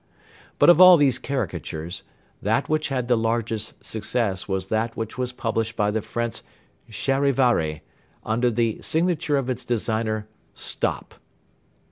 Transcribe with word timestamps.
But 0.57 0.71
of 0.71 0.81
all 0.81 0.97
these 0.97 1.19
caricatures, 1.19 2.01
that 2.41 2.67
which 2.67 2.87
had 2.87 3.07
the 3.07 3.15
largest 3.15 3.85
success 3.85 4.47
was 4.47 4.69
that 4.69 4.97
which 4.97 5.15
was 5.15 5.31
published 5.31 5.75
by 5.75 5.91
the 5.91 6.01
French 6.01 6.41
Charivari, 6.89 7.81
under 8.23 8.49
the 8.49 8.81
signature 8.81 9.37
of 9.37 9.47
its 9.47 9.63
designer, 9.63 10.27
"Stop." 10.55 11.13